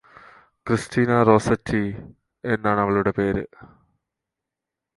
[0.67, 1.81] Christina Rossetti
[2.43, 3.43] എന്നാണവളുടെ പേര്